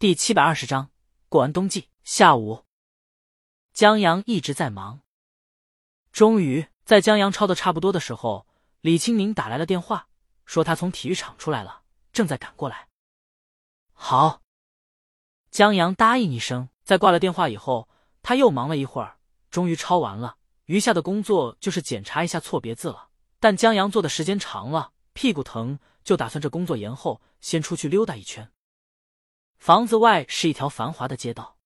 [0.00, 0.88] 第七百二十章，
[1.28, 2.64] 过完冬季，下午，
[3.74, 5.02] 江阳一直在忙。
[6.10, 8.46] 终于在江阳抄的差不多的时候，
[8.80, 10.08] 李清明打来了电话，
[10.46, 11.82] 说他从体育场出来了，
[12.14, 12.88] 正在赶过来。
[13.92, 14.40] 好，
[15.50, 16.70] 江阳答应一声。
[16.82, 17.86] 在挂了电话以后，
[18.22, 19.18] 他又忙了一会儿，
[19.50, 20.38] 终于抄完了。
[20.64, 23.10] 余下的工作就是检查一下错别字了。
[23.38, 28.50] 但江阳做的时间长了，屁股疼，就打算这工作延后，先出去溜达一圈。
[29.60, 31.58] 房子外是一条繁华的街道，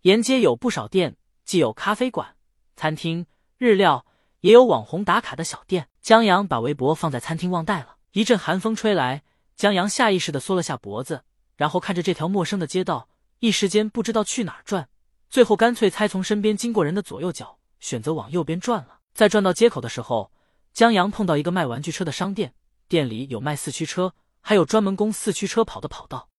[0.00, 2.34] 沿街有不少店，既有咖啡馆、
[2.74, 3.26] 餐厅、
[3.58, 4.04] 日料，
[4.40, 5.88] 也有网红打卡的小店。
[6.00, 9.22] 江阳把围脖放在餐厅忘带了，一阵寒风吹来，
[9.54, 11.22] 江阳下意识的缩了下脖子，
[11.54, 14.88] 然后看着这条陌生的街道，一时间不知道去哪儿转，
[15.28, 18.98] 最后干脆猜从身边经过人的左右脚，选择往右边转了。
[19.14, 20.32] 在转到街口的时候，
[20.72, 22.52] 江阳碰到一个卖玩具车的商店，
[22.88, 26.29] 店里有卖四驱车，还有专门供四驱车跑的跑道。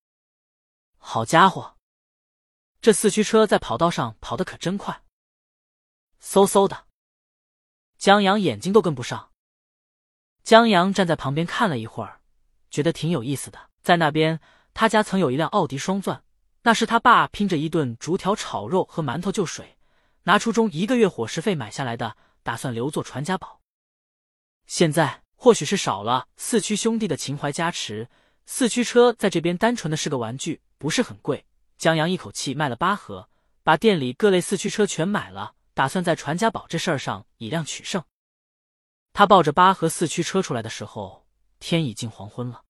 [1.04, 1.78] 好家伙，
[2.80, 5.04] 这四驱车在跑道上跑得可真快，
[6.22, 6.86] 嗖嗖的。
[7.98, 9.32] 江阳眼睛都跟不上。
[10.44, 12.22] 江阳站在旁边看了一会儿，
[12.70, 13.70] 觉得挺有意思的。
[13.82, 14.40] 在那边，
[14.74, 16.24] 他家曾有一辆奥迪双钻，
[16.62, 19.78] 那是他爸拼着一顿竹条炒肉和馒头就水，
[20.24, 23.60] 拿出中一个月伙食费买下来的，打算留作传家宝。
[24.68, 28.08] 现在或许是少了四驱兄弟的情怀加持，
[28.46, 30.62] 四驱车在这边单纯的是个玩具。
[30.82, 31.46] 不是很贵，
[31.78, 33.30] 江阳一口气卖了八盒，
[33.62, 38.04] 把店里各类四驱车全买了，打算在传家宝这事儿上以量取胜。
[39.14, 41.28] 他抱着八盒四驱车出来的时候，
[41.60, 42.64] 天已近黄昏了。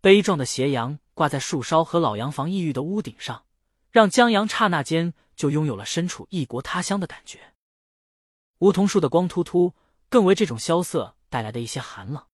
[0.00, 3.44] 悲壮的斜阳挂在树梢和老洋房异域的屋顶上，
[3.90, 7.54] 让江阳刹那间就拥有了身处异国他乡的感觉。
[8.58, 9.74] 梧桐树的光秃秃，
[10.08, 12.24] 更为这种萧瑟带来的一些寒冷。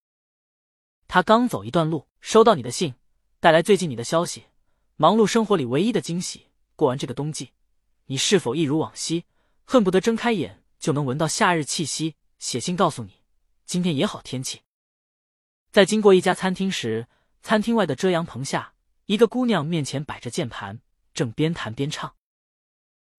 [1.09, 2.95] 他刚走一段路，收到你的信，
[3.41, 4.45] 带来最近你的消息。
[4.99, 7.53] 忙碌生活里唯一的惊喜，过完这个冬季，
[8.07, 9.27] 你是否一如往昔，
[9.65, 12.15] 恨不得睁开眼就能闻到夏日气息？
[12.39, 13.23] 写信告诉你，
[13.67, 14.63] 今天也好天气。
[15.71, 17.09] 在经过一家餐厅时，
[17.43, 18.73] 餐厅外的遮阳棚下，
[19.05, 20.81] 一个姑娘面前摆着键盘，
[21.13, 22.15] 正边弹边唱。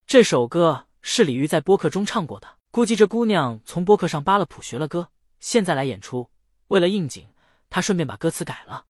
[0.07, 5.11] 这首歌是李玉在播客中唱过的，估计这姑娘从播客上扒了谱学了歌，
[5.41, 6.31] 现在来演出。
[6.69, 7.29] 为了应景，
[7.69, 8.87] 她顺便把歌词改了。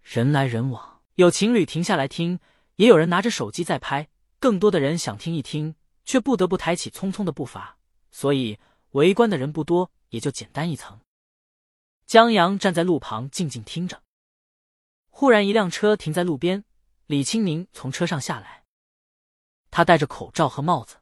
[0.00, 0.93] 人来人往。
[1.16, 2.40] 有情侣停下来听，
[2.74, 4.08] 也有人拿着手机在拍，
[4.40, 7.78] 更多的人想听一听，却不得不抬起匆匆的步伐，
[8.10, 8.58] 所以
[8.90, 11.00] 围观的人不多，也就简单一层。
[12.04, 14.02] 江阳站在路旁静静听着，
[15.08, 16.64] 忽然一辆车停在路边，
[17.06, 18.64] 李清明从车上下来，
[19.70, 20.96] 他戴着口罩和帽子，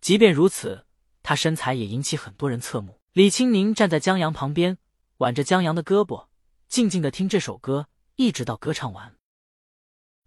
[0.00, 0.86] 即便如此，
[1.22, 2.98] 他身材也引起很多人侧目。
[3.12, 4.78] 李清明站在江阳旁边，
[5.18, 6.28] 挽着江阳的胳膊，
[6.68, 7.88] 静静的听这首歌。
[8.16, 9.16] 一直到歌唱完，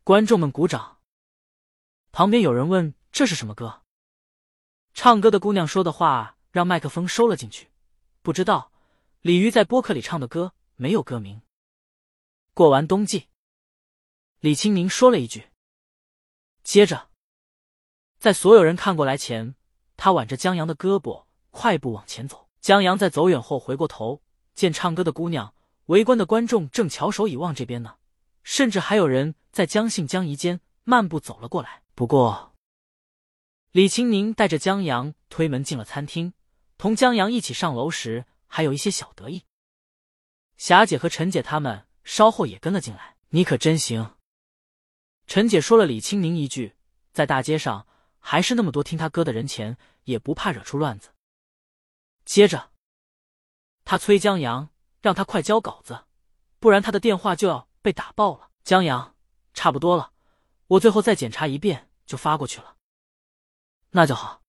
[0.04, 1.00] 观众们鼓掌。
[2.12, 3.84] 旁边有人问：“这是什么歌？”
[4.94, 7.70] 唱歌的姑娘说的话让麦克风收了进去。
[8.22, 8.74] 不知道，
[9.22, 11.42] 李鱼在播客里唱的歌没有歌名。
[12.54, 13.28] 过完冬季，
[14.40, 15.48] 李清明说了一句。
[16.64, 17.10] 接着，
[18.18, 19.56] 在所有人看过来前，
[19.96, 22.50] 他挽着江阳的胳膊快步往前走。
[22.60, 24.22] 江阳在走远后回过头，
[24.54, 25.54] 见唱歌的姑娘。
[25.88, 27.98] 围观的观众正翘首以望这边呢，
[28.44, 31.82] 甚至还有人在将信将疑间漫步走了过来。
[31.96, 32.54] 不过，
[33.72, 36.34] 李青宁带着江阳推门进了餐厅，
[36.78, 39.44] 同江阳一起上楼时，还有一些小得意。
[40.58, 43.16] 霞姐和陈姐他们稍后也跟了进来。
[43.30, 44.16] 你可真行，
[45.26, 46.76] 陈姐说了李青宁一句，
[47.14, 47.88] 在大街上
[48.20, 51.10] 还是那么多听他歌的人前，也不怕惹出乱子。
[52.26, 52.72] 接着，
[53.86, 54.70] 他催江阳。
[55.08, 56.04] 让他快交稿子，
[56.60, 58.50] 不然他的电话就要被打爆了。
[58.66, 59.16] 江阳，
[59.54, 60.12] 差不多了，
[60.68, 62.76] 我最后再检查一遍就发过去了。
[63.92, 64.42] 那就好。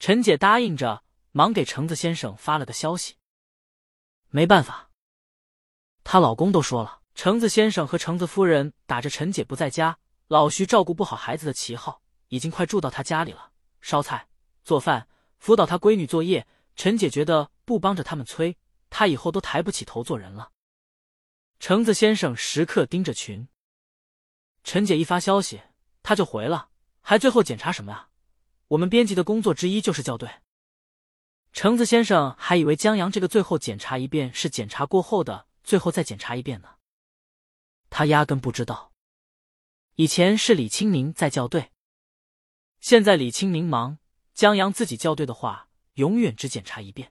[0.00, 3.14] 陈姐答应着，忙给橙子先生发了个消息。
[4.30, 4.90] 没办法，
[6.02, 14.26] 她老公都说了，橙子先生和橙子夫人打着陈姐不在家，老徐照顾不好孩子的旗号，已经快住到他家里了，烧菜、
[14.64, 15.06] 做饭、
[15.38, 16.44] 辅导他闺女作业。
[16.74, 18.58] 陈姐觉得不帮着他们催。
[18.96, 20.52] 他以后都抬不起头做人了。
[21.58, 23.48] 橙子先生时刻盯着群。
[24.62, 25.60] 陈姐一发消息，
[26.04, 26.70] 他就回了，
[27.00, 28.10] 还最后检查什么呀？
[28.68, 30.30] 我们编辑的工作之一就是校对。
[31.52, 36.76] 橙子先生还以为江阳这个最后检查一遍是检查过后的最后再检查一遍呢。
[37.90, 38.92] 他压根不知道，
[39.96, 41.72] 以前是李清明在校对，
[42.78, 43.98] 现在李清明忙，
[44.34, 47.10] 江阳自己校对的话，永远只检查一遍。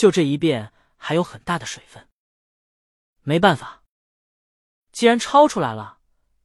[0.00, 2.08] 就这一遍，还有很大的水分。
[3.20, 3.82] 没办法，
[4.92, 5.98] 既然抄出来了，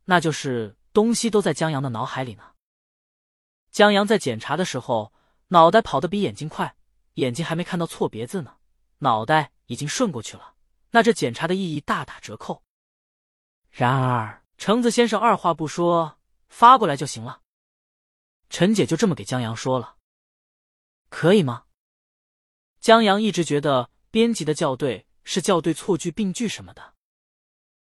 [0.03, 2.51] 那就是东西都在江阳的脑海里呢。
[3.71, 5.13] 江阳在检查的时候，
[5.47, 6.75] 脑袋跑得比眼睛快，
[7.13, 8.57] 眼睛还没看到错别字呢，
[8.97, 10.55] 脑袋已经顺过去了。
[10.91, 12.61] 那这检查的意义大打折扣。
[13.69, 16.19] 然而，橙子先生二话不说，
[16.49, 17.41] 发过来就行了。
[18.49, 19.95] 陈姐就这么给江阳说了，
[21.07, 21.63] 可以吗？
[22.85, 26.93] 江阳一直觉得编辑的校对是校对错句、病句什么的。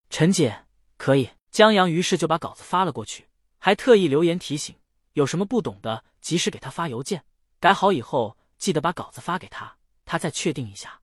[0.09, 0.65] 陈姐
[0.97, 1.29] 可以。
[1.51, 4.75] 江阳于是就把稿子发了过去，还特意留言提醒，
[5.13, 7.23] 有什么不懂的及时给他发邮件，
[7.61, 9.77] 改好以后记得把稿子发给他，
[10.07, 11.03] 他再确定一下。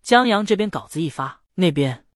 [0.00, 2.06] 江阳这边稿子一发，那边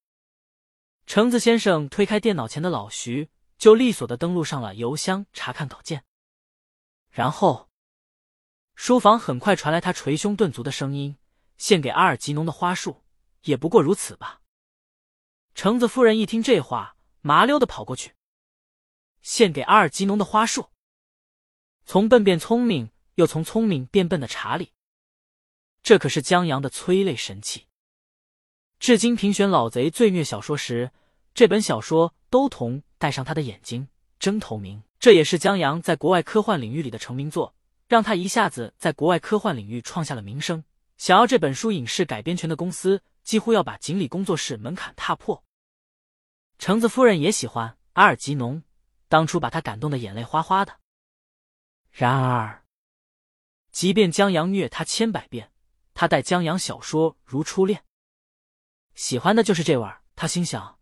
[1.04, 3.28] 橙子先生推开电脑前的老徐，
[3.58, 6.04] 就利索的登录上了邮箱查看稿件。
[7.10, 7.68] 然后，
[8.74, 11.16] 书房很快传来他捶胸顿足的声音
[11.56, 13.02] ：“献给阿尔吉农的花束，
[13.42, 14.40] 也不过如此吧。”
[15.54, 18.14] 橙子夫人一听这话，麻溜的跑过去。
[19.22, 20.70] 献给阿尔吉农的花束，
[21.86, 24.72] 从笨变聪明，又从聪明变笨的查理，
[25.82, 27.66] 这可是江阳的催泪神器。
[28.78, 30.90] 至今评选老贼最虐小说时，
[31.32, 33.88] 这本小说都同戴上他的眼睛，
[34.18, 34.82] 争头名。
[34.98, 37.54] 这也是江阳在国外科幻领域里的成名作，
[37.86, 40.64] 让他一下子在国外科幻领域创下了名声。
[40.96, 45.44] 想要这本书影视改编权的公司，几乎要把锦鲤工作室门槛踏破。
[46.58, 48.62] 橙子夫人也喜欢阿尔吉农，
[49.08, 50.78] 当初把他感动的眼泪哗哗的。
[51.90, 52.64] 然而，
[53.72, 55.52] 即便江阳虐他千百遍，
[55.94, 57.84] 他待江阳小说如初恋，
[58.94, 60.02] 喜欢的就是这味儿。
[60.16, 60.78] 他心想：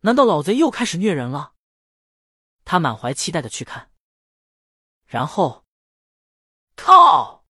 [0.00, 1.54] 难道老贼又开始虐人了？
[2.66, 3.90] 他满怀期待的去看，
[5.06, 5.64] 然后，
[6.78, 7.44] 靠！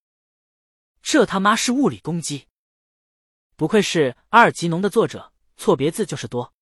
[1.03, 2.49] 这他妈是物理攻击！
[3.57, 6.55] 不愧是阿尔吉农的作者，错别字就是多。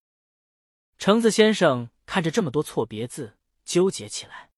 [0.98, 4.50] 橙子先生看着这么多错别字，纠结起来。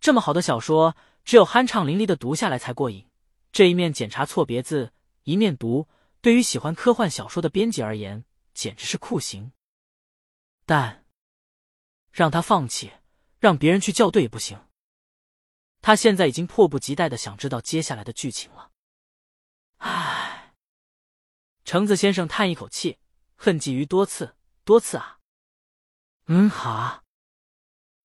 [0.00, 3.08] 这么好的小说，只有酣畅淋漓的读下来才过瘾。
[3.52, 4.92] 这一面检查错别字，
[5.22, 5.88] 一面读，
[6.20, 9.52] 对于喜欢科幻小说的编辑而言，简直是酷刑。
[10.64, 11.04] 但。
[12.10, 12.92] 让他放弃，
[13.38, 14.65] 让别人去校对也不行。
[15.86, 18.72] 他现在已经迫不及待的想知道接下来的剧情了。
[19.76, 20.52] 唉，
[21.64, 22.98] 橙子先生叹一口气，
[23.36, 24.34] 恨寄于多次，
[24.64, 25.20] 多次啊。
[26.24, 27.04] 嗯哈。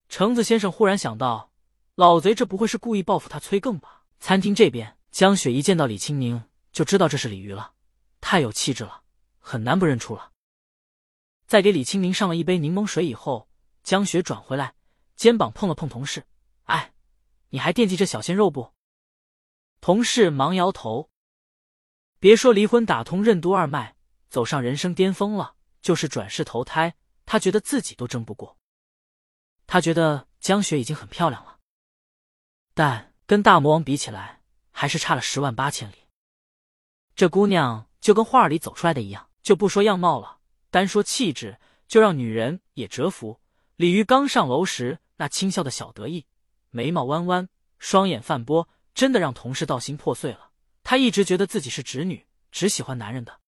[0.08, 1.50] 橙子先生忽然想到，
[1.96, 4.04] 老贼这不会是故意报复他催更吧？
[4.20, 7.72] 餐厅这边，江雪一见到李青宁就知道这是鲤鱼了，
[8.20, 9.02] 太有气质了，
[9.40, 10.30] 很难不认出了。
[11.48, 13.48] 在给李青宁上了一杯柠檬水以后。
[13.82, 14.76] 江雪转回来，
[15.16, 16.24] 肩膀碰了碰同事：“，
[17.52, 18.74] 你还惦记这小鲜肉不？”
[19.80, 21.10] 同事忙摇头
[22.20, 23.96] ：“别说离婚打通任督二脉，
[24.28, 26.94] 走上人生巅峰了，就是转世投胎，
[27.26, 28.58] 他觉得自己都争不过。
[29.66, 31.58] 他觉得江雪已经很漂亮了，
[32.74, 35.96] 但跟大魔王比起来，还是差了十万八千里。
[37.14, 40.38] 这姑娘就跟画里走出来的一样，就不说样貌了，
[40.70, 41.58] 单说气质，
[41.88, 43.40] 就让女人也折服。”
[43.76, 46.26] 李鱼刚上楼时，那轻笑的小得意，
[46.72, 47.48] 眉毛弯弯，
[47.78, 50.50] 双眼泛波，真的让同事道心破碎了。
[50.82, 53.38] 他一直觉得自己是直女，只喜欢男人的。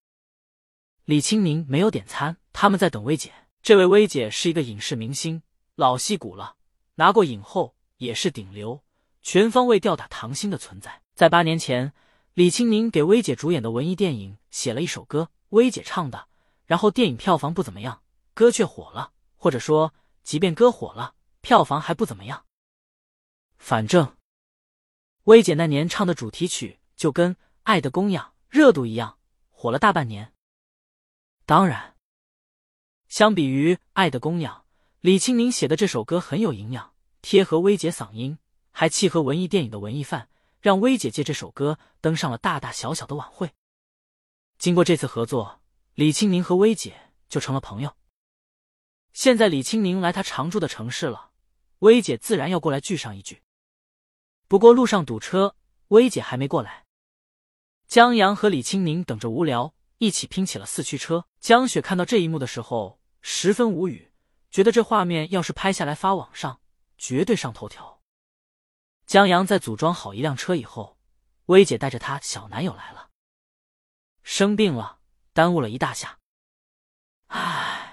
[1.05, 3.33] 李青宁没有点餐，他们在等薇姐。
[3.63, 5.43] 这位薇姐是一个影视明星，
[5.75, 6.57] 老戏骨了，
[6.97, 8.85] 拿过影后，也是顶流，
[9.23, 11.01] 全方位吊打唐星的存在。
[11.15, 11.93] 在八年前，
[12.35, 16.29] 李青宁给薇姐主演的文艺电影写了一首歌，薇姐唱的，
[16.67, 18.03] 然后电影票房不怎么样，
[18.35, 19.95] 歌却火了，或者说。
[20.25, 22.47] 即便歌火了，票房还不怎么样。
[23.65, 24.19] 反正
[25.23, 29.19] 薇姐那年唱的主题曲就跟《爱的供养》热度一样，
[29.49, 30.35] 火了大半年。
[31.47, 31.97] 当然，
[33.09, 34.55] 相比于《爱的供养》，
[35.01, 36.93] 李青宁写的这首歌很有营养，
[37.23, 38.39] 贴合薇姐嗓音，
[38.71, 40.29] 还契合文艺电影的文艺范，
[40.61, 43.55] 让薇姐借这首歌登上了大大小小的晚会。
[44.59, 45.63] 经过这次合作，
[45.95, 47.97] 李青宁和薇姐就成了朋友。
[49.15, 51.31] 现在李青宁来他常住的城市了，
[51.79, 53.41] 薇姐自然要过来聚上一聚。
[54.55, 55.57] 不过路上堵车，
[55.89, 56.85] 薇姐还没过来。
[57.89, 61.27] 江阳和李青宁等着无聊，一起拼起了四驱车。
[61.41, 64.13] 江雪看到这一幕的时候十分无语，
[64.53, 66.61] 觉得这画面要是拍下来发网上，
[66.97, 68.01] 绝对上头条。
[69.07, 70.99] 江阳在组装好一辆车以后，
[71.47, 73.11] 薇姐带着她小男友来了，
[74.23, 75.01] 生病了，
[75.33, 76.21] 耽误了一大下。
[77.27, 77.84] 唉。